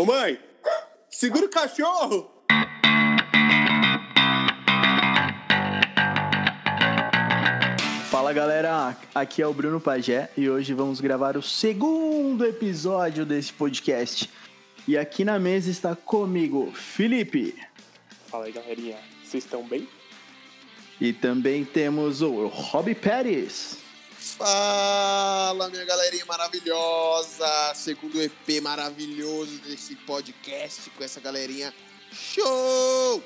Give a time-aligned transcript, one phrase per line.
[0.00, 0.40] Ô mãe,
[1.10, 2.30] segura o cachorro!
[8.10, 13.52] Fala galera, aqui é o Bruno Pagé e hoje vamos gravar o segundo episódio desse
[13.52, 14.30] podcast.
[14.88, 17.54] E aqui na mesa está comigo Felipe.
[18.28, 19.86] Fala aí galerinha, vocês estão bem?
[20.98, 23.76] E também temos o Rob Pérez.
[24.20, 27.72] Fala, minha galerinha maravilhosa!
[27.74, 31.72] Segundo EP maravilhoso desse podcast com essa galerinha
[32.12, 33.22] show!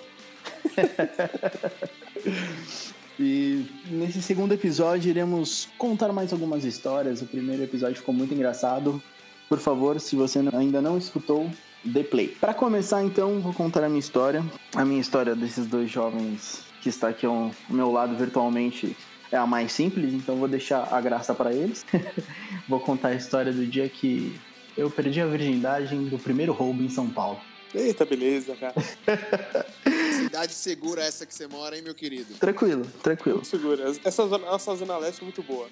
[3.18, 7.20] e nesse segundo episódio iremos contar mais algumas histórias.
[7.20, 9.02] O primeiro episódio ficou muito engraçado.
[9.48, 11.51] Por favor, se você ainda não escutou,
[11.84, 12.29] dê play.
[12.29, 14.45] Para começar, então, vou contar a minha história.
[14.76, 18.96] A minha história desses dois jovens que está aqui ao meu lado virtualmente
[19.30, 21.84] é a mais simples, então vou deixar a graça para eles.
[22.69, 24.38] vou contar a história do dia que
[24.77, 27.41] eu perdi a virgindade do primeiro roubo em São Paulo.
[27.74, 28.74] Eita, beleza, cara.
[30.15, 32.35] Cidade segura essa que você mora, hein, meu querido?
[32.35, 33.38] Tranquilo, tranquilo.
[33.38, 33.93] Muito segura.
[34.04, 35.66] Essa zona, essa zona leste é muito boa.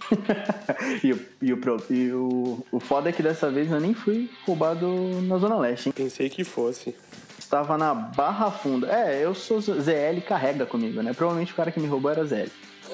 [1.02, 4.28] e, o, e, o, e o, o foda é que dessa vez eu nem fui
[4.44, 4.88] roubado
[5.22, 5.92] na zona leste, hein?
[5.96, 6.94] Pensei que fosse.
[7.38, 8.88] Estava na Barra Funda.
[8.88, 11.12] É, eu sou ZL carrega comigo, né?
[11.12, 12.50] Provavelmente o cara que me roubou era ZL.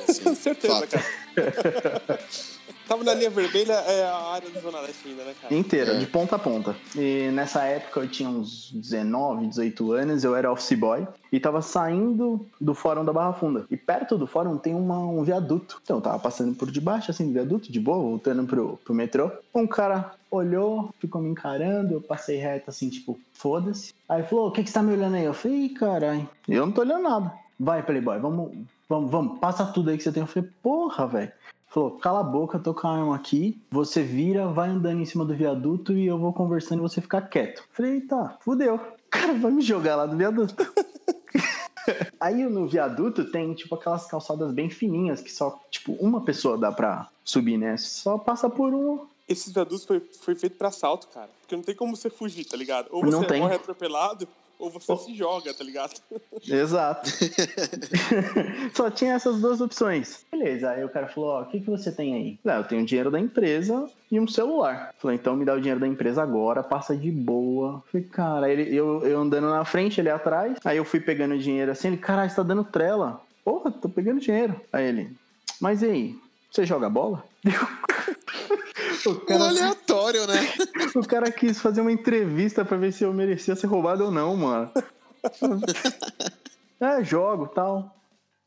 [0.13, 0.91] Sim, Certeza, Fato.
[0.91, 2.19] cara.
[2.89, 5.55] Tava na linha vermelha, é a área da Zona Leste ainda, né, cara?
[5.55, 5.99] Inteira, É.
[5.99, 6.75] de ponta a ponta.
[6.97, 11.61] E nessa época eu tinha uns 19, 18 anos, eu era office boy e tava
[11.61, 13.67] saindo do fórum da Barra Funda.
[13.71, 15.79] E perto do fórum tem uma, um viaduto.
[15.85, 19.31] Então eu tava passando por debaixo, assim, do viaduto, de boa, voltando pro, pro metrô.
[19.55, 23.93] Um cara olhou, ficou me encarando, eu passei reto, assim, tipo, foda-se.
[24.09, 25.25] Aí falou, o que que você tá me olhando aí?
[25.25, 27.33] Eu falei, "Ih, caralho, eu não tô olhando nada.
[27.59, 28.53] Vai, Playboy, vamos,
[28.89, 30.23] vamos, vamos, passa tudo aí que você tem.
[30.23, 31.33] Eu falei, porra, velho.
[31.71, 33.61] Falou, cala a boca, tô com a arma aqui.
[33.71, 37.23] Você vira, vai andando em cima do viaduto e eu vou conversando e você ficar
[37.23, 37.63] quieto.
[37.73, 38.81] Falei, tá, fudeu.
[39.11, 40.55] Cara vai me jogar lá do viaduto.
[42.21, 46.71] Aí no viaduto tem, tipo, aquelas calçadas bem fininhas que só, tipo, uma pessoa dá
[46.71, 47.77] pra subir, né?
[47.77, 49.07] Só passa por um.
[49.29, 51.29] Esse viaduto foi, foi feito pra assalto, cara.
[51.41, 52.89] Porque não tem como você fugir, tá ligado?
[52.91, 53.41] Ou você Não tem.
[53.41, 56.01] morre atropelado, ou você se joga, tá ligado?
[56.47, 57.09] Exato.
[58.75, 60.25] Só tinha essas duas opções.
[60.31, 62.39] Beleza, aí o cara falou: Ó, o que, que você tem aí?
[62.45, 64.95] Ah, eu tenho dinheiro da empresa e um celular.
[64.99, 67.83] Falei, então me dá o dinheiro da empresa agora, passa de boa.
[67.91, 70.59] Falei, cara, ele, eu, eu andando na frente, ele atrás.
[70.65, 73.21] Aí eu fui pegando o dinheiro assim, ele, caralho, você tá dando trela.
[73.45, 74.61] Porra, tô pegando dinheiro.
[74.73, 75.17] Aí ele,
[75.61, 76.19] mas e aí?
[76.51, 77.25] Você joga bola?
[79.07, 80.41] o, Um cara, aleatório, né?
[80.95, 84.37] o cara quis fazer uma entrevista pra ver se eu merecia ser roubado ou não,
[84.37, 84.71] mano.
[86.81, 87.93] É, jogo tal.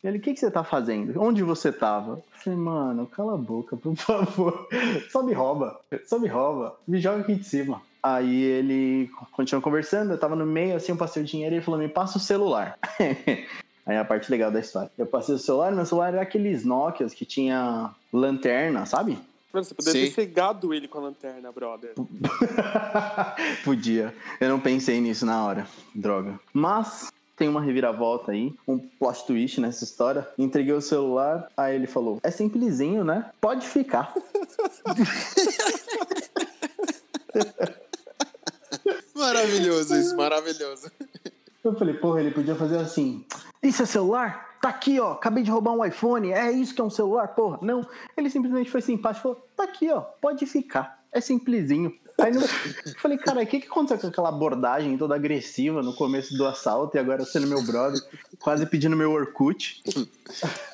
[0.01, 1.21] Ele, o que, que você tá fazendo?
[1.21, 2.13] Onde você tava?
[2.13, 4.67] Eu falei, mano, cala a boca, por favor.
[5.09, 5.79] Só me rouba.
[6.05, 6.75] Só me rouba.
[6.87, 7.81] Me joga aqui de cima.
[8.01, 11.65] Aí ele continuou conversando, eu tava no meio, assim, eu passei o dinheiro e ele
[11.65, 12.79] falou, me passa o celular.
[13.85, 14.91] Aí é a parte legal da história.
[14.97, 19.19] Eu passei o celular, meu celular era aqueles Nokias que tinha lanterna, sabe?
[19.53, 20.07] Mano, você poderia Sim.
[20.07, 21.93] ter cegado ele com a lanterna, brother.
[23.65, 24.15] Podia.
[24.39, 25.67] Eu não pensei nisso na hora.
[25.93, 26.39] Droga.
[26.53, 30.27] Mas tem uma reviravolta aí, um plot twist nessa história.
[30.37, 33.31] Entreguei o celular, aí ele falou: É simplesinho, né?
[33.41, 34.13] Pode ficar.
[39.13, 40.91] Maravilhoso isso, maravilhoso.
[41.63, 43.23] Eu falei, porra, ele podia fazer assim.
[43.61, 44.50] Isso é celular?
[44.61, 45.13] Tá aqui, ó.
[45.13, 46.31] Acabei de roubar um iPhone.
[46.31, 47.57] É isso que é um celular, porra.
[47.61, 47.85] Não.
[48.15, 50.01] Ele simplesmente foi simpático e falou: tá aqui, ó.
[50.01, 51.01] Pode ficar.
[51.11, 51.91] É simplesinho.
[52.19, 52.41] Aí eu
[53.01, 56.95] falei, cara, o que, que aconteceu com aquela abordagem toda agressiva no começo do assalto
[56.95, 57.99] e agora sendo meu brother,
[58.39, 59.81] quase pedindo meu Orkut?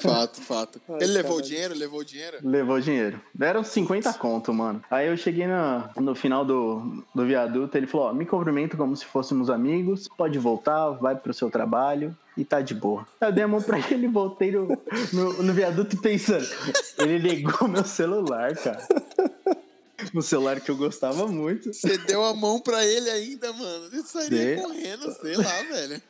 [0.01, 0.81] Fato, fato.
[0.89, 1.73] Ai, Ele levou o dinheiro?
[1.73, 2.37] Levou o dinheiro?
[2.43, 3.21] Levou dinheiro.
[3.33, 4.83] Deram 50 conto, mano.
[4.91, 8.95] Aí eu cheguei no, no final do, do viaduto, ele falou, ó, me cumprimento como
[8.95, 13.05] se fôssemos amigos, pode voltar, vai pro seu trabalho e tá de boa.
[13.19, 14.67] Eu dei a mão pra ele e voltei no,
[15.13, 16.47] no, no viaduto pensando,
[16.99, 18.87] ele ligou meu celular, cara.
[20.13, 21.73] Um celular que eu gostava muito.
[21.73, 23.87] Você deu a mão pra ele ainda, mano.
[23.91, 24.55] Ele sairia Dei.
[24.57, 26.01] correndo, sei lá, velho.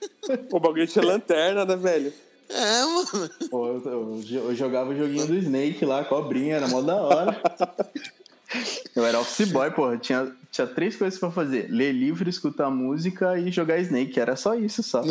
[0.52, 2.14] O bagulho tinha lanterna, né, velho?
[2.50, 3.30] É, mano.
[3.50, 7.42] Pô, eu, eu- eu jogava o joguinho do Snake lá, cobrinha, era mó da hora.
[8.96, 9.98] Eu era office boy, porra.
[9.98, 14.20] Tinha, tinha três coisas pra fazer: ler livro, escutar música e jogar Snake.
[14.20, 15.02] Era só isso, só.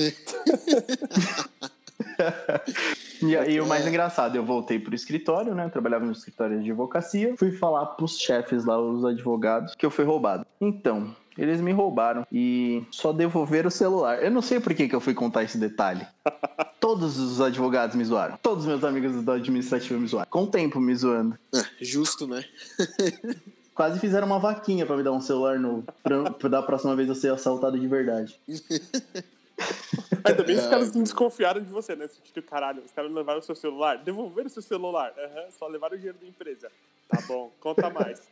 [3.22, 5.66] E aí o mais engraçado, eu voltei pro escritório, né?
[5.66, 7.34] Eu trabalhava no escritório de advocacia.
[7.36, 10.46] Fui falar pros chefes lá, os advogados, que eu fui roubado.
[10.60, 14.22] Então, eles me roubaram e só devolveram o celular.
[14.22, 16.06] Eu não sei por que, que eu fui contar esse detalhe.
[16.80, 18.38] Todos os advogados me zoaram.
[18.42, 20.28] Todos os meus amigos do administrativo me zoaram.
[20.30, 21.36] Com o tempo me zoando.
[21.54, 22.44] É, justo, né?
[23.76, 25.84] quase fizeram uma vaquinha pra me dar um celular novo.
[26.02, 28.40] Pra, pra da próxima vez eu ser assaltado de verdade.
[30.30, 32.08] Ainda bem que os caras não desconfiaram de você, né?
[32.32, 35.12] Tipo, caralho, os caras levaram o seu celular, devolveram o seu celular.
[35.18, 36.70] Aham, só levaram o dinheiro da empresa.
[37.08, 38.20] Tá bom, conta mais.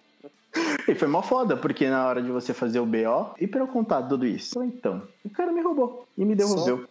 [0.89, 3.67] E foi mó foda, porque na hora de você fazer o BO, e pra eu
[3.67, 4.63] contar tudo isso?
[4.63, 6.87] Então, o cara me roubou e me devolveu.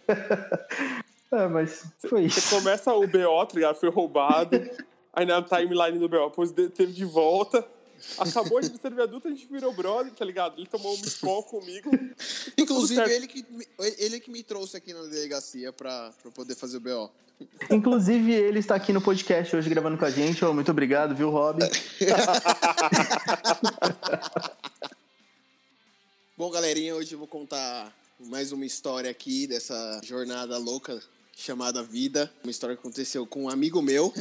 [1.32, 2.56] é, mas foi Você isso.
[2.56, 3.76] começa o BO, tá ligado?
[3.76, 4.56] Foi roubado.
[5.14, 7.66] Aí na timeline do BO, depois de- teve de volta.
[8.18, 10.60] Acabou de ser adulto, a gente virou brother, tá ligado?
[10.60, 11.90] Ele tomou um call comigo.
[12.58, 13.46] Inclusive, ele que,
[13.98, 17.12] ele que me trouxe aqui na delegacia pra, pra poder fazer o BO.
[17.70, 20.44] Inclusive, ele está aqui no podcast hoje gravando com a gente.
[20.46, 21.60] Ô, muito obrigado, viu, Rob?
[26.38, 31.02] Bom, galerinha, hoje eu vou contar mais uma história aqui dessa jornada louca
[31.36, 32.32] chamada vida.
[32.44, 34.14] Uma história que aconteceu com um amigo meu.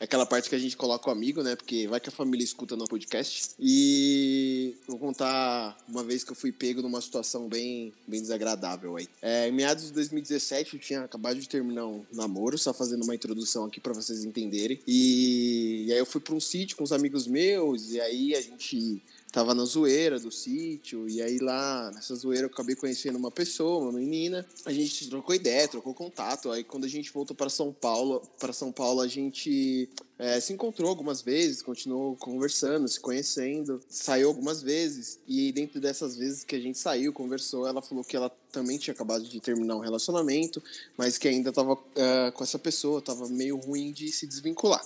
[0.00, 1.54] Aquela parte que a gente coloca o amigo, né?
[1.54, 3.50] Porque vai que a família escuta no podcast.
[3.58, 9.06] E vou contar uma vez que eu fui pego numa situação bem, bem desagradável aí.
[9.20, 13.14] É, em meados de 2017, eu tinha acabado de terminar um namoro, só fazendo uma
[13.14, 14.80] introdução aqui pra vocês entenderem.
[14.86, 18.40] E, e aí eu fui pra um sítio com os amigos meus, e aí a
[18.40, 23.30] gente tava na zoeira do sítio, e aí lá nessa zoeira eu acabei conhecendo uma
[23.30, 24.46] pessoa, uma menina.
[24.64, 26.50] A gente trocou ideia, trocou contato.
[26.50, 29.88] Aí quando a gente voltou para São Paulo, para São Paulo a gente
[30.20, 35.18] é, se encontrou algumas vezes, continuou conversando, se conhecendo, saiu algumas vezes.
[35.26, 38.92] E dentro dessas vezes que a gente saiu, conversou, ela falou que ela também tinha
[38.92, 40.62] acabado de terminar um relacionamento,
[40.94, 44.84] mas que ainda tava é, com essa pessoa, tava meio ruim de se desvincular.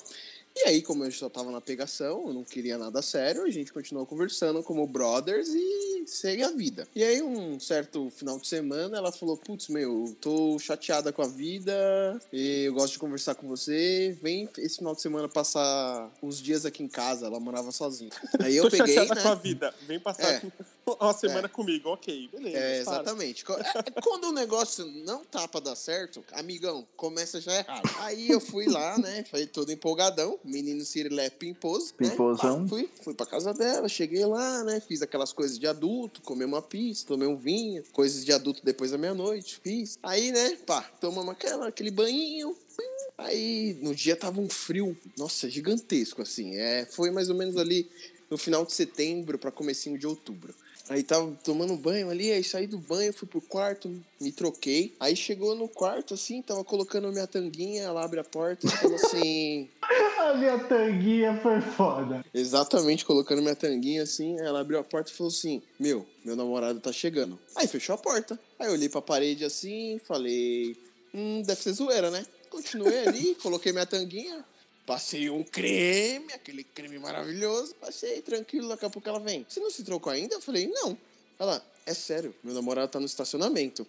[0.57, 3.73] E aí, como eu já tava na pegação, eu não queria nada sério, a gente
[3.73, 6.87] continuou conversando como brothers e segue a vida.
[6.95, 11.23] E aí, um certo final de semana, ela falou: Putz, meu, eu tô chateada com
[11.23, 14.17] a vida, eu gosto de conversar com você.
[14.23, 17.26] Vem esse final de semana passar uns dias aqui em casa.
[17.26, 18.11] Ela morava sozinha.
[18.41, 18.97] Aí eu Tô peguei.
[18.97, 19.06] né?
[19.23, 19.75] com a vida.
[19.87, 20.43] Vem passar É.
[20.87, 21.88] uma semana comigo.
[21.91, 22.56] Ok, beleza.
[22.59, 23.44] É, exatamente.
[23.44, 27.88] Co- é, Quando o negócio não tá pra dar certo, amigão, começa já errado.
[28.00, 29.25] Aí eu fui lá, né?
[29.31, 30.38] Falei todo empolgadão.
[30.44, 31.94] Menino Cirilé pimposo.
[32.00, 32.11] né?
[32.11, 32.62] Pimposão.
[32.62, 34.81] Pá, Fui, fui pra casa dela, cheguei lá, né?
[34.81, 38.91] Fiz aquelas coisas de adulto, comi uma pizza, tomei um vinho, coisas de adulto depois
[38.91, 39.99] da meia-noite, fiz.
[40.03, 42.55] Aí, né, pá, tomamos aquela, aquele banhinho.
[42.77, 42.85] pim.
[43.17, 46.57] Aí no dia tava um frio, nossa, gigantesco, assim.
[46.57, 47.89] É, foi mais ou menos ali
[48.31, 50.55] no final de setembro pra comecinho de outubro.
[50.89, 53.91] Aí tava tomando banho ali, aí saí do banho, fui pro quarto,
[54.21, 54.95] me troquei.
[55.01, 58.97] Aí chegou no quarto, assim, tava colocando minha tanguinha, ela abre a porta e falou
[58.97, 59.69] assim.
[60.25, 62.25] A minha tanguinha foi foda.
[62.33, 66.81] Exatamente, colocando minha tanguinha assim, ela abriu a porta e falou assim: Meu, meu namorado
[66.81, 67.39] tá chegando.
[67.55, 68.39] Aí fechou a porta.
[68.59, 70.77] Aí eu olhei pra parede assim, falei:
[71.13, 72.25] Hum, deve ser zoeira, né?
[72.55, 74.45] Continuei ali, coloquei minha tanguinha,
[74.87, 79.45] passei um creme, aquele creme maravilhoso, passei tranquilo, daqui a pouco ela vem.
[79.49, 80.37] Você não se trocou ainda?
[80.37, 80.97] Eu falei: Não.
[81.37, 83.85] Ela, é sério, meu namorado tá no estacionamento.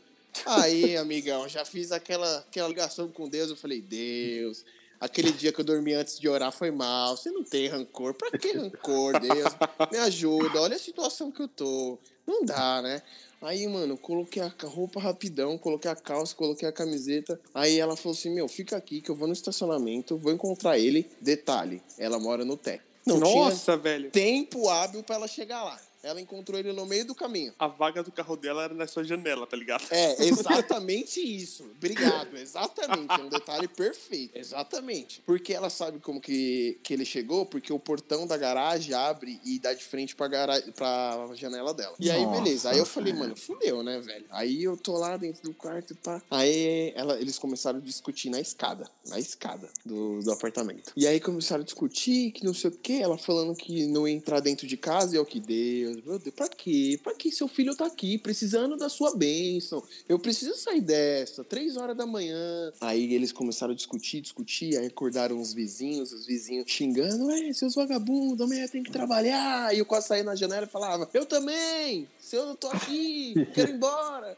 [0.47, 3.51] Aí, amigão, já fiz aquela, aquela ligação com Deus.
[3.51, 4.65] Eu falei, Deus,
[4.99, 7.15] aquele dia que eu dormi antes de orar foi mal.
[7.15, 8.15] Você não tem rancor.
[8.15, 9.53] Pra que rancor, Deus?
[9.91, 10.59] Me ajuda.
[10.59, 11.99] Olha a situação que eu tô.
[12.25, 13.03] Não dá, né?
[13.41, 17.39] Aí, mano, coloquei a roupa rapidão, coloquei a calça, coloquei a camiseta.
[17.53, 21.09] Aí ela falou assim: Meu, fica aqui que eu vou no estacionamento, vou encontrar ele.
[21.21, 22.81] Detalhe, ela mora no Té.
[23.05, 24.09] Não Nossa, velho.
[24.09, 25.79] tempo hábil pra ela chegar lá.
[26.05, 27.51] Ela encontrou ele no meio do caminho.
[27.57, 29.83] A vaga do carro dela era na sua janela, tá ligado?
[29.89, 31.63] É, exatamente isso.
[31.77, 33.11] Obrigado, exatamente.
[33.11, 34.37] É um detalhe perfeito.
[34.37, 35.23] Exatamente.
[35.25, 39.57] Porque ela sabe como que, que ele chegou, porque o portão da garagem abre e
[39.57, 40.61] dá de frente pra, gara...
[40.75, 41.95] pra janela dela.
[41.99, 42.69] E aí, Nossa, beleza.
[42.69, 44.25] Aí eu falei, mano, fudeu, né, velho?
[44.29, 46.21] Aí eu tô lá dentro do quarto e pá.
[46.29, 48.87] Aí ela, eles começaram a discutir na escada.
[49.07, 50.93] Na escada do, do apartamento.
[50.95, 53.01] E aí começaram a discutir que não sei o que.
[53.01, 55.15] Ela falando que não ia entrar dentro de casa.
[55.15, 56.99] E eu que Deus, meu Deus, pra quê?
[57.03, 59.83] Pra que seu filho tá aqui, precisando da sua bênção?
[60.07, 62.71] Eu preciso sair dessa, três horas da manhã.
[62.81, 64.77] Aí eles começaram a discutir, discutir.
[64.77, 69.73] Aí acordaram os vizinhos, os vizinhos xingando: Ué, seus vagabundos, amanhã tem que trabalhar.
[69.73, 73.71] E eu quase saía na janela e falava: Eu também, se eu tô aqui, quero
[73.71, 74.37] ir embora.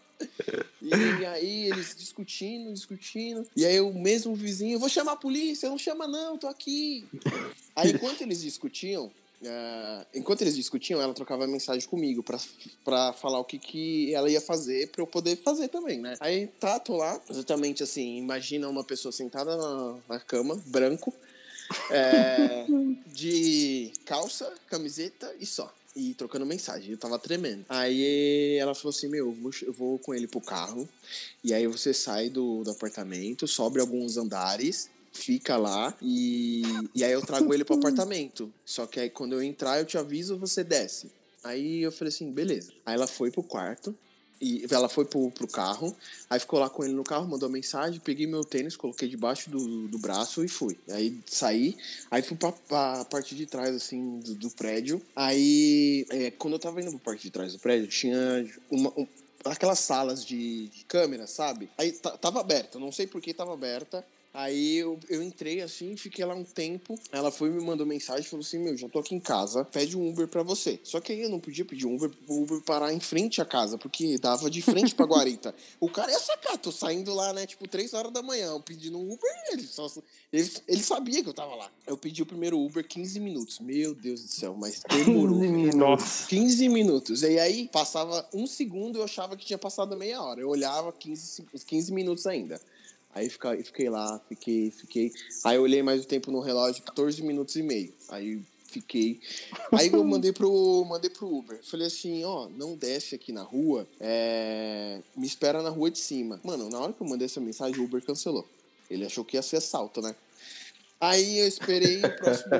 [0.81, 3.45] E aí eles discutindo, discutindo.
[3.55, 7.05] E aí o mesmo vizinho, eu vou chamar a polícia, não chama não, tô aqui.
[7.75, 9.11] Aí enquanto eles discutiam,
[9.45, 12.39] ah, enquanto eles discutiam, ela trocava mensagem comigo pra,
[12.83, 16.15] pra falar o que, que ela ia fazer pra eu poder fazer também, né?
[16.19, 21.13] Aí tá, tô lá, exatamente assim, imagina uma pessoa sentada na, na cama, branco,
[21.91, 22.65] é,
[23.13, 25.73] de calça, camiseta e só.
[25.95, 27.65] E trocando mensagem, eu tava tremendo.
[27.67, 30.87] Aí ela falou assim: Meu, eu vou, eu vou com ele pro carro.
[31.43, 36.61] E aí você sai do, do apartamento, sobe alguns andares, fica lá e,
[36.93, 38.51] e aí eu trago ele pro apartamento.
[38.65, 41.11] Só que aí quando eu entrar, eu te aviso, você desce.
[41.43, 42.71] Aí eu falei assim, beleza.
[42.85, 43.95] Aí ela foi pro quarto,
[44.39, 45.95] e ela foi pro, pro carro,
[46.29, 49.87] aí ficou lá com ele no carro, mandou mensagem, peguei meu tênis, coloquei debaixo do,
[49.87, 50.77] do braço e fui.
[50.89, 51.75] Aí saí,
[52.11, 55.01] aí fui pra, pra parte de trás, assim, do, do prédio.
[55.15, 59.07] Aí, é, quando eu tava indo pra parte de trás do prédio, tinha uma, um,
[59.45, 61.69] aquelas salas de, de câmera, sabe?
[61.77, 64.05] Aí tava aberta, não sei por que tava aberta.
[64.37, 66.93] Aí eu, eu entrei assim, fiquei lá um tempo.
[67.11, 70.07] Ela foi me mandou mensagem falou assim: Meu, já tô aqui em casa, pede um
[70.07, 70.79] Uber pra você.
[70.83, 73.45] Só que aí eu não podia pedir um Uber pro Uber parar em frente à
[73.45, 75.55] casa, porque dava de frente pra Guarita.
[75.81, 78.99] o cara ia sacar, tô saindo lá, né, tipo, 3 horas da manhã, eu pedindo
[78.99, 79.91] um Uber, ele, só,
[80.31, 81.71] ele, ele sabia que eu tava lá.
[81.87, 83.57] Eu pedi o primeiro Uber 15 minutos.
[83.57, 85.39] Meu Deus do céu, mas demorou.
[85.39, 86.25] 15 minutos.
[86.27, 87.23] 15 minutos.
[87.23, 90.41] E aí passava um segundo eu achava que tinha passado meia hora.
[90.41, 92.61] Eu olhava 15, 15 minutos ainda.
[93.17, 95.11] Aí fiquei, fiquei lá, fiquei, fiquei.
[95.43, 97.91] Aí eu olhei mais o tempo no relógio, 14 minutos e meio.
[98.09, 99.19] Aí fiquei.
[99.73, 101.59] Aí eu mandei pro, mandei pro Uber.
[101.63, 105.01] Falei assim, ó, não desce aqui na rua, é...
[105.15, 106.39] me espera na rua de cima.
[106.43, 108.47] Mano, na hora que eu mandei essa mensagem, o Uber cancelou.
[108.87, 110.15] Ele achou que ia ser assalto, né?
[111.01, 112.51] Aí eu esperei o próximo.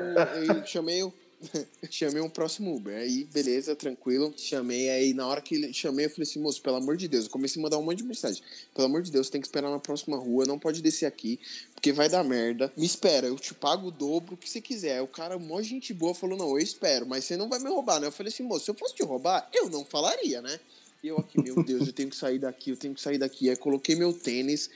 [0.66, 1.12] chamei o
[1.90, 2.96] chamei um próximo Uber.
[2.96, 4.32] Aí, beleza, tranquilo.
[4.36, 7.30] Chamei, aí na hora que chamei, eu falei assim, moço, pelo amor de Deus, eu
[7.30, 8.42] comecei a mandar um monte de mensagem.
[8.74, 11.38] Pelo amor de Deus, tem que esperar na próxima rua, não pode descer aqui,
[11.74, 12.72] porque vai dar merda.
[12.76, 15.00] Me espera, eu te pago o dobro que você quiser.
[15.02, 18.00] O cara, de gente boa, falou, não, eu espero, mas você não vai me roubar,
[18.00, 18.08] né?
[18.08, 20.58] Eu falei assim, moço, se eu fosse te roubar, eu não falaria, né?
[21.02, 23.48] E eu aqui, meu Deus, eu tenho que sair daqui, eu tenho que sair daqui.
[23.48, 24.68] Aí coloquei meu tênis,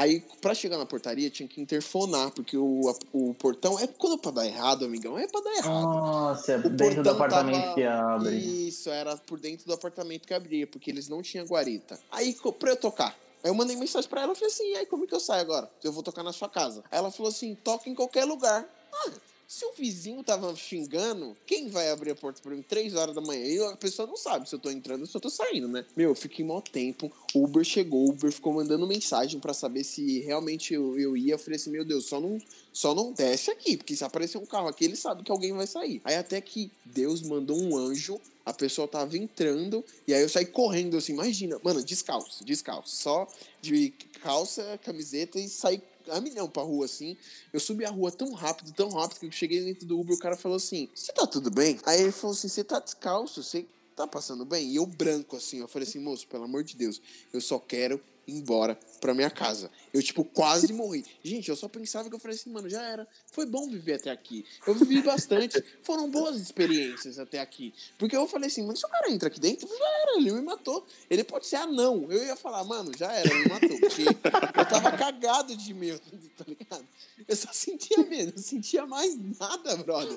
[0.00, 4.14] Aí, pra chegar na portaria, tinha que interfonar, porque o, a, o portão é quando
[4.14, 5.82] é pra dar errado, amigão, é pra dar errado.
[5.82, 7.74] Nossa, é o dentro do apartamento tava...
[7.74, 8.36] que abre.
[8.36, 12.00] Isso, era por dentro do apartamento que abria, porque eles não tinham guarita.
[12.10, 13.14] Aí, pra eu tocar,
[13.44, 15.70] Aí eu mandei mensagem pra ela, e falei assim, aí como que eu saio agora?
[15.84, 16.82] Eu vou tocar na sua casa.
[16.90, 18.66] Aí ela falou assim, toca em qualquer lugar.
[18.92, 19.10] Ah,
[19.50, 23.20] se o vizinho tava xingando, quem vai abrir a porta pra mim três horas da
[23.20, 23.44] manhã?
[23.44, 25.84] E a pessoa não sabe se eu tô entrando ou se eu tô saindo, né?
[25.96, 27.10] Meu, eu fiquei mal tempo.
[27.34, 31.34] O Uber chegou, o Uber ficou mandando mensagem para saber se realmente eu, eu ia.
[31.34, 32.38] Eu falei assim, meu Deus, só não,
[32.72, 35.66] só não desce aqui, porque se aparecer um carro aqui, ele sabe que alguém vai
[35.66, 36.00] sair.
[36.04, 40.46] Aí até que Deus mandou um anjo a pessoa tava entrando, e aí eu saí
[40.46, 43.28] correndo assim, imagina, mano, descalço, descalço, só
[43.60, 43.92] de
[44.22, 47.16] calça, camiseta e saí a milhão pra rua, assim.
[47.52, 50.18] Eu subi a rua tão rápido, tão rápido, que eu cheguei dentro do Uber, o
[50.18, 51.78] cara falou assim, você tá tudo bem?
[51.84, 54.68] Aí ele falou assim, você tá descalço, você tá passando bem?
[54.68, 57.00] E eu branco, assim, eu falei assim, moço, pelo amor de Deus,
[57.32, 59.70] eu só quero embora pra minha casa.
[59.92, 61.04] Eu, tipo, quase morri.
[61.22, 63.06] Gente, eu só pensava que eu falei assim, mano, já era.
[63.32, 64.44] Foi bom viver até aqui.
[64.66, 65.62] Eu vivi bastante.
[65.82, 67.74] Foram boas experiências até aqui.
[67.98, 70.42] Porque eu falei assim, mano, se o cara entra aqui dentro, já era, ele me
[70.42, 70.86] matou.
[71.08, 72.06] Ele pode ser anão.
[72.08, 73.80] Eu ia falar, mano, já era, ele me matou.
[73.80, 76.00] Porque eu tava cagado de medo,
[76.36, 76.86] tá ligado?
[77.26, 80.16] Eu só sentia medo, não sentia mais nada, brother.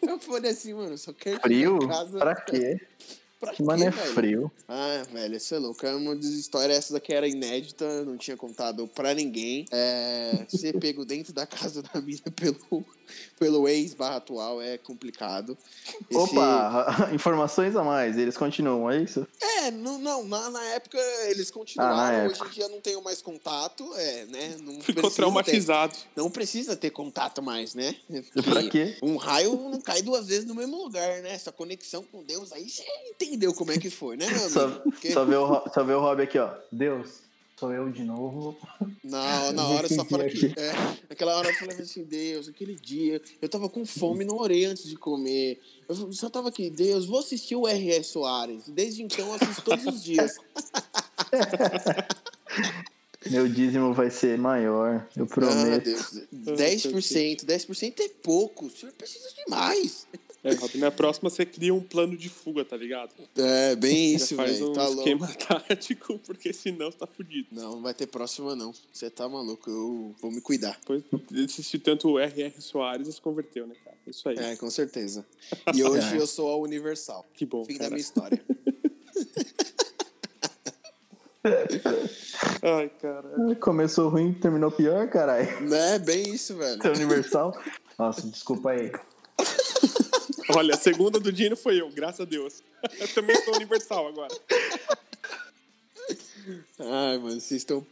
[0.00, 1.78] Eu falei assim, mano, eu só quero Frio?
[1.86, 2.18] Casa...
[2.18, 2.80] Pra quê?
[3.42, 4.52] Pra que mano é frio.
[4.68, 5.84] Ah, velho, isso é louco.
[5.84, 9.64] É uma das histórias, essa daqui era inédita, não tinha contado pra ninguém.
[9.72, 12.86] É, ser pego dentro da casa da mina pelo,
[13.38, 15.56] pelo ex barra atual é complicado.
[16.10, 16.18] Esse...
[16.18, 19.26] Opa, informações a mais, eles continuam, é isso?
[19.40, 23.20] É, não, não na, na época eles continuaram, ah, hoje em dia não tenho mais
[23.20, 24.56] contato, é, né?
[24.60, 25.92] Não Ficou traumatizado.
[25.92, 27.94] Ter, não precisa ter contato mais, né?
[28.32, 28.96] Porque pra quê?
[29.02, 31.32] Um raio não cai duas vezes no mesmo lugar, né?
[31.32, 34.50] Essa conexão com Deus aí você entendeu como é que foi, né, meu amigo?
[34.50, 35.12] Só, Porque...
[35.12, 36.50] só, vê, o, só vê o Rob aqui, ó.
[36.70, 37.22] Deus,
[37.62, 38.56] sou eu de novo.
[39.04, 40.46] Não, na hora só fala que.
[40.46, 40.72] É,
[41.08, 44.84] naquela hora eu falei assim, Deus, aquele dia, eu tava com fome, não orei antes
[44.84, 45.60] de comer.
[45.88, 48.10] Eu só tava aqui, Deus, vou assistir o R.S.
[48.10, 48.68] Soares.
[48.68, 50.38] Desde então eu assisto todos os dias.
[53.30, 55.88] Meu dízimo vai ser maior, eu prometo.
[55.88, 56.58] Ah, Deus.
[56.58, 60.08] 10%, 10% é pouco, o senhor precisa de mais.
[60.44, 63.12] É, Rob, na próxima você cria um plano de fuga, tá ligado?
[63.36, 64.48] É, bem isso, velho.
[64.48, 65.46] Faz um tá esquema louco.
[65.46, 67.46] tático, porque senão você tá fudido.
[67.52, 68.74] Não, não vai ter próxima, não.
[68.92, 70.76] Você tá maluco, eu vou me cuidar.
[70.80, 72.60] Depois de assistir tanto o R.R.
[72.60, 73.96] Soares, se converteu, né, cara?
[74.04, 74.36] Isso aí.
[74.36, 75.24] É, com certeza.
[75.72, 77.24] E hoje eu sou a Universal.
[77.34, 77.64] Que bom.
[77.64, 77.90] Fim cara.
[77.90, 78.42] da minha história.
[82.62, 83.56] Ai, cara.
[83.60, 85.68] Começou ruim, terminou pior, caralho.
[85.68, 86.80] Né, bem isso, velho.
[86.84, 87.56] Universal?
[87.96, 88.90] Nossa, desculpa aí.
[90.54, 92.62] Olha, a segunda do Dino foi eu, graças a Deus.
[92.98, 94.34] Eu também sou universal agora.
[96.78, 97.86] Ai, mano, vocês estão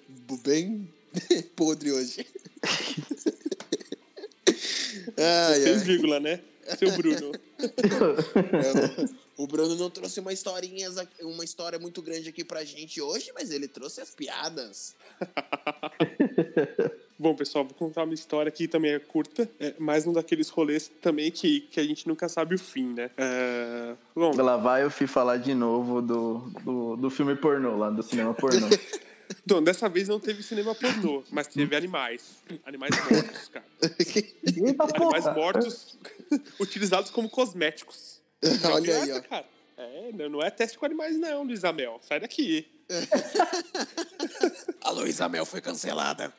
[0.44, 0.92] bem
[1.56, 2.26] podre hoje.
[5.16, 5.84] Ai, Seis ai.
[5.84, 6.40] vírgula, né?
[6.78, 7.32] Seu Bruno.
[8.40, 9.08] É,
[9.40, 10.90] O Bruno não trouxe uma historinha,
[11.22, 14.94] uma história muito grande aqui pra gente hoje, mas ele trouxe as piadas.
[17.18, 20.90] Bom, pessoal, vou contar uma história que também é curta, é mais um daqueles rolês
[21.00, 23.10] também que, que a gente nunca sabe o fim, né?
[23.16, 23.94] É...
[24.14, 28.02] Bom, lá vai eu fui falar de novo do, do, do filme pornô, lá do
[28.02, 28.68] cinema pornô.
[29.44, 32.42] Então, dessa vez não teve cinema pornô, mas teve animais.
[32.66, 33.64] Animais mortos, cara.
[33.86, 35.96] Eita, animais mortos
[36.58, 38.19] utilizados como cosméticos.
[38.72, 39.20] Olha aí, ó.
[39.20, 39.46] Cara.
[39.76, 41.98] É, não é teste com animais, não, Luiz Amel.
[42.02, 42.66] Sai daqui.
[44.82, 46.32] a Luiz Amel foi cancelada.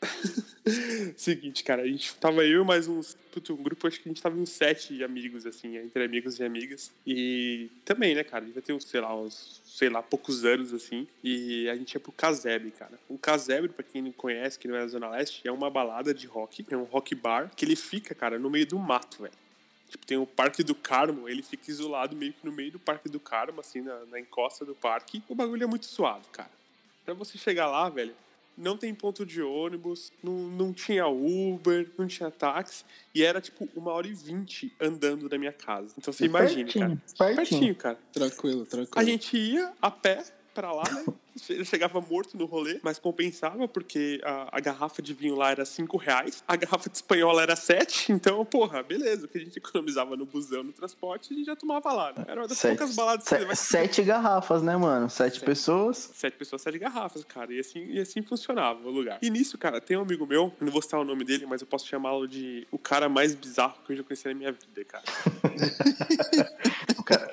[1.16, 3.16] Seguinte, cara, a gente tava eu e mais uns.
[3.32, 6.44] Putz, um grupo, acho que a gente tava uns sete amigos, assim, entre amigos e
[6.44, 6.90] amigas.
[7.06, 11.06] E também, né, cara, devia ter uns, sei lá, uns, sei lá, poucos anos, assim.
[11.22, 12.98] E a gente ia pro Casebre, cara.
[13.08, 16.14] O Casebre, pra quem não conhece, que não é na Zona Leste, é uma balada
[16.14, 19.34] de rock, é um rock bar, que ele fica, cara, no meio do mato, velho.
[19.88, 23.08] Tipo, tem o Parque do Carmo, ele fica isolado meio que no meio do Parque
[23.08, 25.22] do Carmo, assim, na, na encosta do parque.
[25.28, 26.50] O bagulho é muito suave, cara.
[27.04, 28.14] Pra você chegar lá, velho,
[28.56, 33.68] não tem ponto de ônibus, não, não tinha Uber, não tinha táxi, e era tipo
[33.74, 35.94] uma hora e vinte andando da minha casa.
[35.96, 37.02] Então você imagina, cara.
[37.16, 37.36] Pertinho.
[37.36, 37.98] Pertinho, cara.
[38.12, 38.90] Tranquilo, tranquilo.
[38.94, 40.24] A gente ia a pé
[40.58, 41.04] pra lá, né?
[41.48, 45.64] Ele chegava morto no rolê, mas compensava porque a, a, garrafa de vinho lá era
[45.64, 49.26] 5 reais, a garrafa de espanhola era 7, então, porra, beleza.
[49.26, 52.24] O que a gente economizava no busão, no transporte, a gente já tomava lá, né?
[52.26, 55.08] Era uma das sete, poucas baladas que você Sete garrafas, né, mano?
[55.08, 56.10] Sete, sete, pessoas.
[56.12, 57.52] Sete pessoas, sete garrafas, cara.
[57.54, 59.18] E assim, e assim funcionava o lugar.
[59.22, 61.68] E nisso, cara, tem um amigo meu, não vou citar o nome dele, mas eu
[61.68, 65.04] posso chamá-lo de o cara mais bizarro que eu já conheci na minha vida, cara.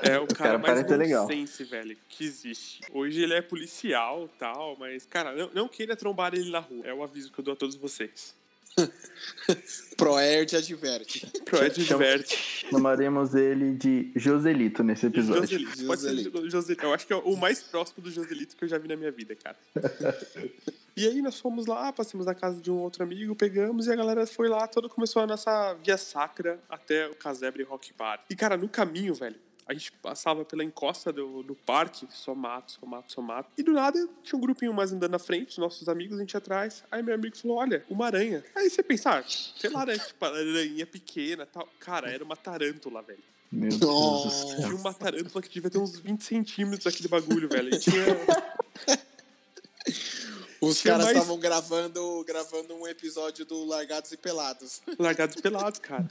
[0.06, 2.82] é o cara, o cara mais nonsense, velho, que existe.
[2.92, 6.86] Hoje ele é policial tal, mas, cara, não, não queira trombar ele na rua.
[6.86, 8.36] É o aviso que eu dou a todos vocês.
[9.98, 11.26] Proerd adverte.
[11.46, 12.68] Proerd adverte.
[12.70, 15.44] Chamaremos ele de Joselito nesse episódio.
[15.44, 15.88] Joselito.
[15.88, 16.42] Pode Joselito.
[16.42, 16.86] ser Joselito.
[16.86, 19.12] Eu acho que é o mais próximo do Joselito que eu já vi na minha
[19.12, 19.58] vida, cara.
[20.96, 23.96] e aí nós fomos lá, passamos na casa de um outro amigo, pegamos e a
[23.96, 28.26] galera foi lá, todo começou a nossa via sacra até o Casebre Rock Bar.
[28.30, 32.74] E, cara, no caminho, velho, a gente passava pela encosta do, do parque, só mato,
[32.74, 33.50] só mato, só mato.
[33.58, 36.84] E do nada tinha um grupinho mais andando na frente, nossos amigos, a gente atrás.
[36.92, 38.44] Aí meu amigo falou: Olha, uma aranha.
[38.56, 39.98] Aí você pensar, ah, sei lá, né?
[40.06, 41.68] Tipo, aranha pequena tal.
[41.80, 43.24] Cara, era uma tarântula, velho.
[43.51, 44.56] Meu Deus.
[44.56, 47.74] Tinha uma tarântula que devia ter uns 20 centímetros aquele bagulho, velho.
[47.74, 48.06] E tinha.
[50.61, 51.41] Os caras estavam mais...
[51.41, 54.81] gravando, gravando um episódio do Largados e Pelados.
[54.98, 56.07] Largados e Pelados, cara.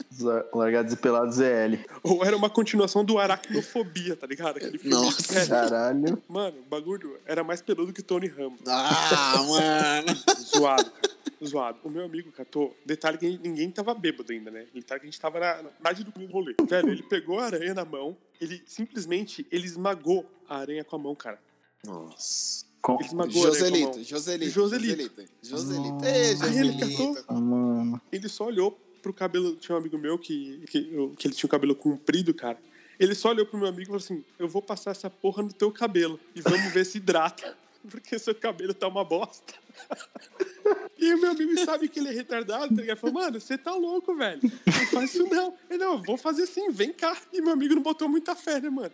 [0.53, 1.85] Largados e Pelados é L.
[2.03, 4.57] Ou era uma continuação do Aracnofobia, tá ligado?
[4.57, 4.95] Aquele filme.
[4.95, 6.21] Nossa, caralho.
[6.27, 8.59] Mano, o bagulho era mais peludo que Tony Ramos.
[8.67, 10.19] Ah, mano.
[10.39, 11.15] Zoado, cara.
[11.43, 11.79] Zoado.
[11.83, 12.75] O meu amigo catou.
[12.85, 14.67] Detalhe que ninguém tava bêbado ainda, né?
[14.73, 16.55] Detalhe que a gente tava na idade do rolê.
[16.67, 20.99] Velho, ele pegou a aranha na mão, ele simplesmente ele esmagou a aranha com a
[20.99, 21.39] mão, cara.
[21.85, 22.64] Nossa.
[22.85, 23.01] Com...
[23.31, 25.23] Joselito, Joselito, Joselito.
[25.41, 26.05] Joselito.
[26.43, 27.35] Aí ele catou.
[27.41, 27.99] Mano.
[28.11, 29.55] Ele só olhou pro cabelo.
[29.55, 30.83] Tinha um amigo meu que, que,
[31.17, 32.59] que ele tinha o cabelo comprido, cara.
[32.99, 35.51] Ele só olhou pro meu amigo e falou assim: Eu vou passar essa porra no
[35.51, 37.57] teu cabelo e vamos ver se hidrata.
[37.89, 39.53] Porque seu cabelo tá uma bosta.
[40.97, 42.97] E o meu amigo sabe que ele é retardado, tá ligado?
[42.97, 44.39] Falou, mano, você tá louco, velho.
[44.41, 45.53] Não faz isso não.
[45.69, 47.15] Ele, não, vou fazer assim, vem cá.
[47.33, 48.91] E meu amigo não botou muita fé, né, mano?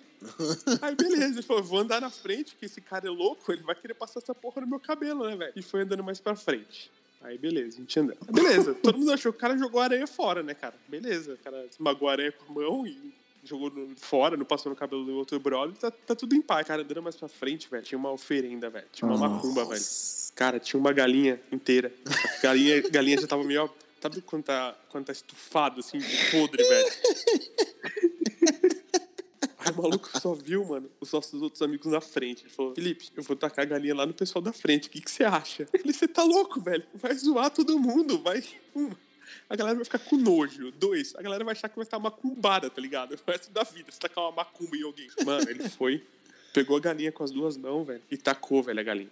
[0.81, 3.75] Aí beleza, ele falou, vou andar na frente, porque esse cara é louco, ele vai
[3.75, 5.53] querer passar essa porra no meu cabelo, né, velho?
[5.55, 6.91] E foi andando mais pra frente.
[7.21, 8.17] Aí beleza, a gente andando.
[8.31, 10.75] Beleza, todo mundo achou que o cara jogou a aranha fora, né, cara?
[10.87, 14.75] Beleza, o cara esmagou a aranha com a mão e jogou fora, não passou no
[14.75, 16.67] cabelo do outro brother, tá, tá tudo em paz.
[16.67, 18.87] Cara, andando mais pra frente, velho, tinha uma oferenda, velho.
[18.91, 19.35] Tinha uma Nossa.
[19.35, 19.83] macumba, velho.
[20.35, 21.93] Cara, tinha uma galinha inteira.
[22.05, 23.69] A galinha, galinha já tava meio.
[23.99, 26.89] Sabe quando tá, quando tá estufado, assim, de podre, velho?
[29.59, 32.43] Aí o maluco só viu, mano, os nossos outros amigos na frente.
[32.43, 34.87] Ele falou: Felipe, eu vou tacar a galinha lá no pessoal da frente.
[34.87, 35.67] O que, que você acha?
[35.71, 36.83] Eu falei: Você tá louco, velho?
[36.95, 38.19] Vai zoar todo mundo.
[38.23, 38.43] Vai.
[38.73, 38.97] Uma
[39.49, 40.71] a galera vai ficar com nojo.
[40.71, 43.13] Dois, a galera vai achar que vai estar macumbada, tá ligado?
[43.13, 45.07] O resto da vida, se tacar uma macumba em alguém.
[45.25, 46.03] Mano, ele foi,
[46.53, 49.09] pegou a galinha com as duas mãos, velho, e tacou, velho, a galinha.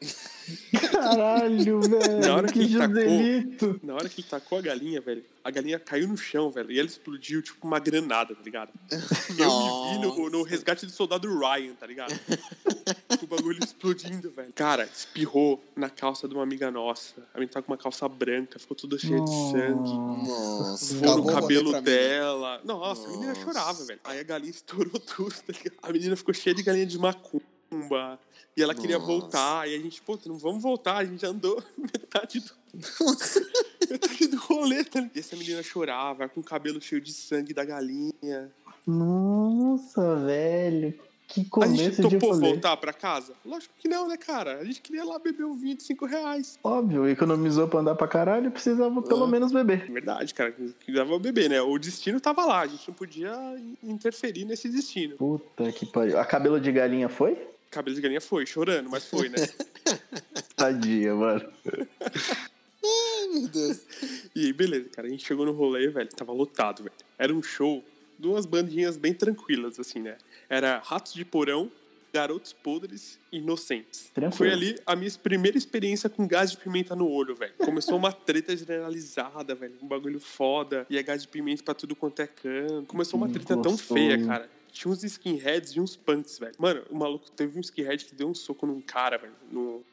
[0.92, 2.20] Caralho, velho.
[2.20, 5.52] Na hora que, que ele tacou, na hora que ele tacou a galinha, velho, a
[5.52, 8.72] galinha caiu no chão, velho, e ela explodiu tipo uma granada, tá ligado?
[8.92, 12.14] eu me vi no, no resgate do soldado Ryan, tá ligado?
[13.30, 14.52] o bagulho explodindo, velho.
[14.54, 17.22] Cara, espirrou na calça de uma amiga nossa.
[17.34, 19.94] A menina tá com uma calça branca, ficou toda cheia de sangue.
[20.28, 20.96] Nossa.
[20.96, 22.60] Voou no cabelo dela.
[22.66, 24.00] Nossa, Nossa, a menina chorava, velho.
[24.04, 25.78] Aí a galinha estourou tudo, tá ligado?
[25.84, 28.20] A menina ficou cheia de galinha de macumba.
[28.58, 29.08] E ela queria Nossa.
[29.08, 29.70] voltar.
[29.70, 30.98] E a gente, pô, não vamos voltar.
[30.98, 32.52] A gente andou metade do.
[33.00, 33.40] Nossa.
[33.90, 35.16] metade do rolê, tá ligado?
[35.16, 38.52] E essa menina chorava, com o cabelo cheio de sangue da galinha.
[38.88, 41.09] Nossa, velho.
[41.30, 42.50] Que A começo gente de topou rolê.
[42.50, 43.34] voltar pra casa?
[43.46, 44.58] Lógico que não, né, cara?
[44.58, 46.58] A gente queria lá beber um vinho de 5 reais.
[46.64, 49.28] Óbvio, economizou pra andar pra caralho, precisava pelo Ah.
[49.28, 49.92] menos beber.
[49.92, 50.56] Verdade, cara.
[50.88, 51.62] Dava beber, né?
[51.62, 52.62] O destino tava lá.
[52.62, 53.32] A gente não podia
[53.84, 55.18] interferir nesse destino.
[55.18, 56.18] Puta que pariu.
[56.18, 57.38] A cabelo de galinha foi?
[57.70, 59.38] Cabelo de galinha foi, chorando, mas foi, né?
[60.58, 61.48] Tadinha, mano.
[62.84, 63.82] Ai, meu Deus.
[64.36, 65.08] E aí, beleza, cara.
[65.08, 66.10] A gente chegou no rolê, velho.
[66.10, 66.96] Tava lotado, velho.
[67.18, 67.84] Era um show,
[68.20, 70.18] duas bandinhas bem tranquilas, assim, né?
[70.50, 71.72] Era Ratos de Porão,
[72.14, 74.12] Garotos Podres e Inocentes.
[74.14, 74.36] Tranquilo.
[74.36, 77.54] Foi ali a minha primeira experiência com gás de pimenta no olho, velho.
[77.58, 79.76] Começou uma treta generalizada, velho.
[79.82, 80.86] Um bagulho foda.
[80.90, 82.86] E é gás de pimenta pra tudo quanto é canto.
[82.88, 84.50] Começou uma Que treta tão feia, cara.
[84.72, 86.54] Tinha uns skinheads e uns punks, velho.
[86.58, 89.34] Mano, o maluco teve um skinhead que deu um soco num cara, velho.
[89.52, 89.84] No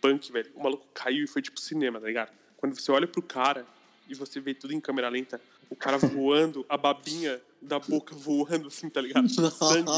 [0.00, 0.50] punk, velho.
[0.54, 2.32] O maluco caiu e foi tipo cinema, tá ligado?
[2.56, 3.66] Quando você olha pro cara
[4.08, 8.68] e você vê tudo em câmera lenta, o cara voando, a babinha da boca voando,
[8.68, 9.28] assim, tá ligado?
[9.50, 9.90] Sangue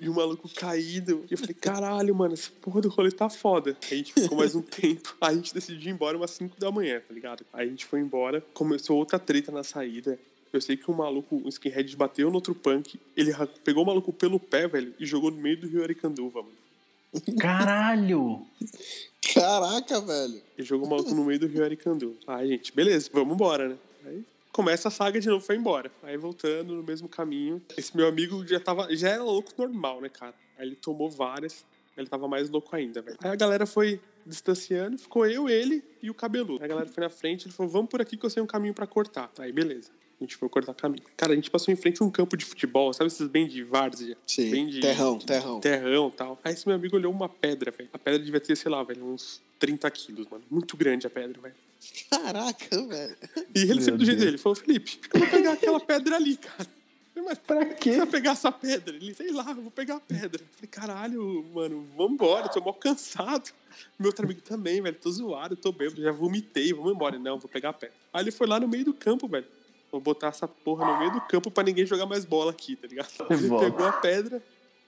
[0.00, 1.24] e o maluco caído.
[1.30, 3.76] E eu falei, caralho, mano, essa porra do rolê tá foda.
[3.90, 5.16] Aí a gente ficou mais um tempo.
[5.20, 7.44] Aí a gente decidiu ir embora umas 5 da manhã, tá ligado?
[7.52, 10.18] Aí a gente foi embora, começou outra treta na saída.
[10.52, 13.00] Eu sei que um maluco, um skinhead, bateu no outro punk.
[13.16, 13.32] Ele
[13.64, 16.62] pegou o maluco pelo pé, velho, e jogou no meio do rio Aricanduva, mano.
[17.38, 18.46] Caralho!
[19.32, 20.42] Caraca, velho.
[20.58, 22.16] Ele jogou o maluco no meio do rio Aricanduva.
[22.26, 23.76] Aí, gente, beleza, vamos embora, né?
[24.04, 25.90] Aí começa a saga de novo, foi embora.
[26.02, 27.60] Aí voltando no mesmo caminho.
[27.76, 30.34] Esse meu amigo já tava, já era louco normal, né, cara?
[30.58, 31.64] Aí ele tomou várias,
[31.96, 33.16] ele tava mais louco ainda, velho.
[33.22, 36.58] Aí a galera foi distanciando, ficou eu, ele e o cabeludo.
[36.60, 38.46] Aí a galera foi na frente, ele falou: vamos por aqui que eu sei um
[38.46, 39.30] caminho pra cortar.
[39.38, 39.90] Aí, beleza.
[40.22, 41.02] A gente foi cortar caminho.
[41.16, 43.64] Cara, a gente passou em frente a um campo de futebol, sabe esses bem de
[43.64, 44.16] várzea?
[44.24, 44.50] Sim.
[44.52, 45.58] Bem de, Terrão, de- terrão.
[45.60, 46.38] Terrão e tal.
[46.44, 47.90] Aí esse meu amigo olhou uma pedra, velho.
[47.92, 50.44] A pedra devia ter, sei lá, velho, uns 30 quilos, mano.
[50.48, 51.54] Muito grande a pedra, velho.
[52.08, 53.16] Caraca, velho.
[53.52, 54.38] E ele Meu sempre do jeito dele.
[54.38, 56.68] Falou, Felipe, eu vou pegar aquela pedra ali, cara.
[57.14, 57.96] Eu falei, Mas Pra você quê?
[57.96, 58.94] vai pegar essa pedra?
[58.94, 60.40] Ele, sei lá, eu vou pegar a pedra.
[60.40, 63.50] Eu falei, caralho, mano, vambora, tô mal cansado.
[63.98, 67.18] Meu outro amigo também, velho, tô zoado, tô bêbado, já vomitei, vamos embora.
[67.18, 67.96] Não, vou pegar a pedra.
[68.12, 69.46] Aí ele foi lá no meio do campo, velho.
[69.92, 72.88] Vou botar essa porra no meio do campo pra ninguém jogar mais bola aqui, tá
[72.88, 73.08] ligado?
[73.30, 74.42] Ele pegou a pedra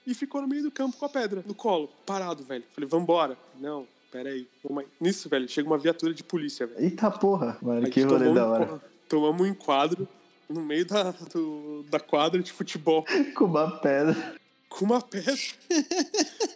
[0.05, 2.63] e ficou no meio do campo com a pedra, no colo, parado, velho.
[2.73, 3.37] Falei, vambora.
[3.59, 4.47] Não, pera aí.
[4.67, 4.85] vamos.
[4.99, 6.83] Nisso, velho, chega uma viatura de polícia, velho.
[6.83, 8.81] Eita porra, mano, que rolê da hora.
[9.07, 10.07] Tomamos um enquadro
[10.49, 13.05] no meio da, do- da quadra de futebol
[13.37, 14.35] Com uma pedra.
[14.69, 15.33] Com uma pedra.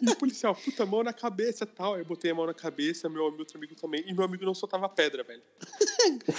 [0.02, 1.98] e o policial, puta, mão na cabeça e tal.
[1.98, 4.04] Eu botei a mão na cabeça, meu, meu outro amigo também.
[4.06, 5.42] E meu amigo não soltava pedra, velho.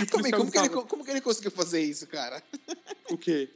[0.01, 2.41] O Como, é- como que ele, como que ele conseguiu fazer isso, cara?
[3.09, 3.49] O quê?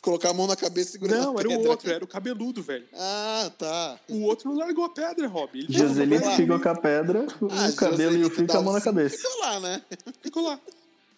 [0.00, 2.62] Colocar a mão na cabeça e segurar Não, a era o outro, era o cabeludo,
[2.62, 2.86] velho.
[2.92, 4.00] Ah, tá.
[4.08, 5.50] O outro não largou a pedra, Rob.
[5.56, 8.72] Ele Joselito ficou com a pedra, o Ah, cabelo e o fio com a mão
[8.72, 9.16] na um- cabeça.
[9.16, 9.82] Ficou lá, né?
[10.20, 10.58] ficou lá.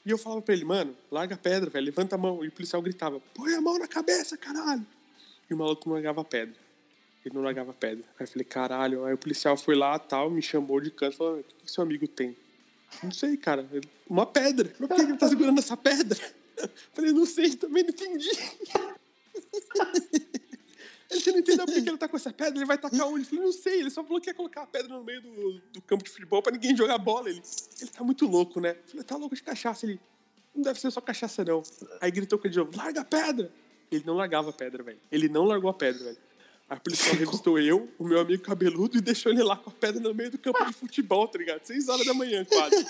[0.04, 2.44] E eu falava pra ele, mano, larga a pedra, velho, levanta a mão.
[2.44, 4.84] E o policial gritava, põe a mão na cabeça, caralho.
[5.48, 6.56] E o maluco não largava pedra.
[7.24, 8.04] Ele não largava pedra.
[8.18, 9.04] Aí eu falei, caralho.
[9.04, 11.70] Aí o policial foi lá, tal, me chamou de canto e falou, o que, que
[11.70, 12.36] seu amigo tem?
[13.02, 13.66] Não sei, cara.
[14.08, 14.72] Uma pedra.
[14.78, 16.18] Mas por que ele tá segurando essa pedra?
[16.56, 18.30] Eu falei, não sei, também não entendi.
[21.10, 23.20] Ele você não entendeu por que ele tá com essa pedra, ele vai tacar onde?
[23.20, 25.60] Eu falei, não sei, ele só falou que ia colocar a pedra no meio do,
[25.72, 27.30] do campo de futebol pra ninguém jogar bola.
[27.30, 27.40] Ele,
[27.80, 28.70] ele tá muito louco, né?
[28.70, 29.86] Eu falei, tá louco de cachaça.
[29.86, 30.00] Ele,
[30.54, 31.62] não deve ser só cachaça, não.
[32.00, 33.52] Aí gritou com ele de novo, larga a pedra!
[33.90, 34.98] Ele não largava a pedra, velho.
[35.10, 36.18] Ele não largou a pedra, velho.
[36.74, 40.00] O policial revistou eu, o meu amigo cabeludo, e deixou ele lá com a pedra
[40.00, 41.62] no meio do campo de futebol, tá ligado?
[41.64, 42.84] Seis horas da manhã, quase.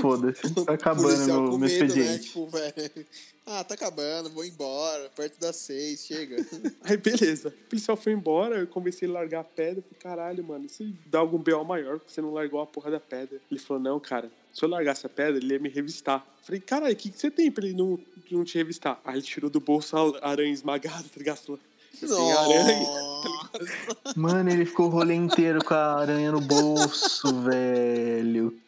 [0.00, 1.74] Foda-se, tá acabando Policial meu, com meu né?
[1.74, 2.24] expediente.
[2.24, 3.06] Tipo, velho.
[3.46, 5.10] Ah, tá acabando, vou embora.
[5.10, 6.36] Perto das seis, chega.
[6.82, 7.48] Aí, beleza.
[7.48, 9.82] O policial foi embora, eu comecei a largar a pedra.
[9.82, 11.62] Falei, caralho, mano, se dá algum B.O.
[11.64, 13.40] maior, porque você não largou a porra da pedra?
[13.50, 16.26] Ele falou, não, cara, se eu largasse a pedra, ele ia me revistar.
[16.42, 17.98] Falei, caralho, o que, que você tem pra ele não,
[18.30, 19.00] não te revistar?
[19.04, 21.38] Aí ele tirou do bolso a aranha esmagada, tá ligado?
[21.38, 21.60] Falou,
[22.02, 22.80] aranha.
[22.80, 24.12] Nossa.
[24.16, 28.58] Mano, ele ficou o rolê inteiro com a aranha no bolso, velho.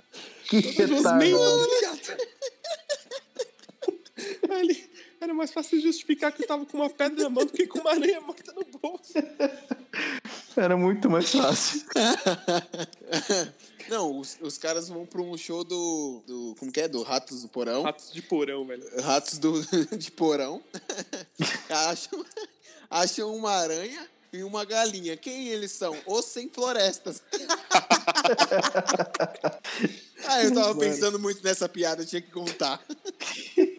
[0.48, 1.24] Que retardado.
[5.20, 7.80] era mais fácil justificar que eu tava com uma pedra na mão do que com
[7.80, 9.14] uma aranha morta no bolso.
[10.56, 11.82] Era muito mais fácil.
[13.88, 16.56] Não, os, os caras vão pra um show do, do.
[16.58, 16.88] Como que é?
[16.88, 17.82] Do Ratos do Porão.
[17.82, 18.82] Ratos de porão, velho.
[19.00, 19.62] Ratos do,
[19.96, 20.60] de Porão.
[21.70, 22.24] acham,
[22.90, 25.16] acham uma aranha e uma galinha.
[25.16, 25.96] Quem eles são?
[26.06, 27.22] Os sem florestas.
[30.26, 30.80] ah, eu tava Mano.
[30.80, 32.84] pensando muito nessa piada, eu tinha que contar.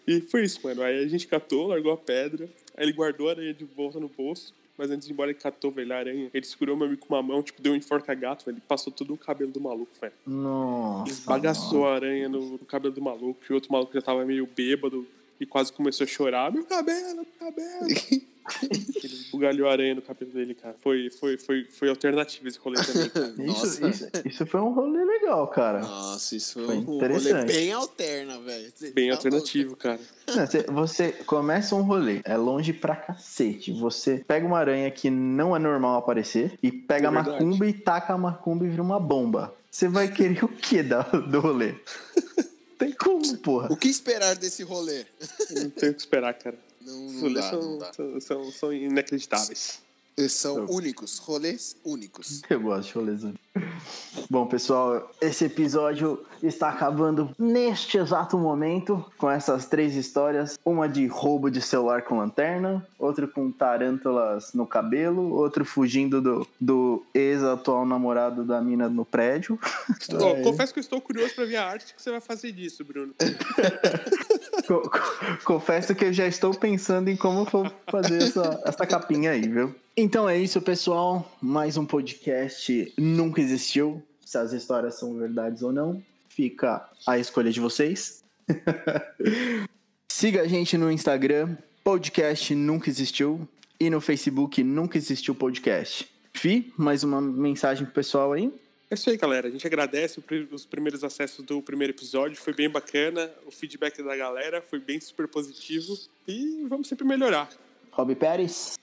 [0.06, 0.82] E foi isso, mano.
[0.82, 2.48] Aí a gente catou, largou a pedra.
[2.76, 4.54] Aí ele guardou a aranha de volta no bolso.
[4.76, 6.30] Mas antes de ir embora, ele catou, velho, a aranha.
[6.32, 8.56] Ele segurou meu amigo com uma mão, tipo, deu um enforca-gato, velho.
[8.56, 10.12] Ele passou todo o cabelo do maluco, velho.
[10.24, 11.10] Nossa.
[11.10, 13.40] Esbagaçou a aranha no, no cabelo do maluco.
[13.48, 15.04] E o outro maluco já tava meio bêbado.
[15.40, 16.52] e quase começou a chorar.
[16.52, 17.86] Meu cabelo, meu cabelo.
[19.02, 20.74] Ele bugalhou a aranha no cabelo dele, cara.
[20.78, 23.46] Foi, foi, foi, foi alternativo esse rolê também.
[23.50, 25.80] Isso, isso, isso foi um rolê legal, cara.
[25.80, 27.46] Nossa, isso foi, Foi um rolê interessante.
[27.52, 28.72] bem alterna, velho.
[28.94, 30.00] Bem Tá alternativo, cara.
[30.26, 33.72] Não, você, você começa um rolê, é longe pra cacete.
[33.72, 37.72] Você pega uma aranha que não é normal aparecer e pega É a macumba e
[37.72, 39.54] taca a macumba e vira uma bomba.
[39.70, 41.74] Você vai querer o que da, do rolê?
[42.78, 43.72] Tem como, porra.
[43.72, 45.04] O que esperar desse rolê?
[45.50, 46.56] Não tem o que esperar, cara.
[46.88, 47.92] Não, não dá, são, não dá.
[47.92, 49.80] são, são, são inacreditáveis.
[50.28, 52.42] São únicos, rolês únicos.
[52.48, 53.20] Eu gosto de rolês.
[54.30, 61.06] Bom, pessoal, esse episódio está acabando neste exato momento com essas três histórias: uma de
[61.06, 67.84] roubo de celular com lanterna, outra com tarântulas no cabelo, outro fugindo do, do ex-atual
[67.84, 69.58] namorado da mina no prédio.
[70.20, 72.84] Ó, confesso que eu estou curioso pra ver a arte que você vai fazer disso,
[72.84, 73.14] Bruno.
[74.66, 74.98] Co- co-
[75.44, 79.74] Confesso que eu já estou pensando em como vou fazer essa, essa capinha aí, viu?
[80.00, 81.28] Então é isso, pessoal.
[81.42, 84.00] Mais um podcast nunca existiu.
[84.24, 88.22] Se as histórias são verdades ou não, fica a escolha de vocês.
[90.08, 93.48] Siga a gente no Instagram, podcast nunca existiu,
[93.80, 96.08] e no Facebook nunca existiu podcast.
[96.32, 98.54] Fi, mais uma mensagem pro pessoal aí.
[98.88, 99.48] É isso aí, galera.
[99.48, 102.36] A gente agradece os primeiros acessos do primeiro episódio.
[102.36, 103.28] Foi bem bacana.
[103.44, 105.98] O feedback da galera foi bem super positivo.
[106.28, 107.48] E vamos sempre melhorar.
[107.90, 108.77] Rob Pérez.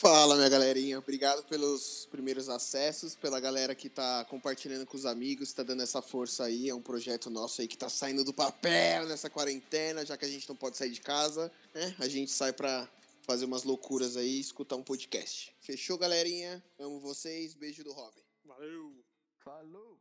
[0.00, 0.98] Fala, minha galerinha.
[0.98, 6.00] Obrigado pelos primeiros acessos, pela galera que tá compartilhando com os amigos, tá dando essa
[6.00, 6.70] força aí.
[6.70, 10.28] É um projeto nosso aí que tá saindo do papel nessa quarentena, já que a
[10.28, 11.94] gente não pode sair de casa, né?
[11.98, 12.88] A gente sai pra
[13.26, 15.54] fazer umas loucuras aí e escutar um podcast.
[15.60, 16.64] Fechou, galerinha?
[16.78, 17.52] Amo vocês.
[17.52, 18.22] Beijo do Robin.
[18.46, 19.04] Valeu!
[19.44, 19.99] Falou!